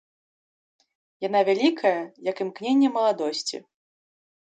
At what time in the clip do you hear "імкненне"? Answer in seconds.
2.45-2.89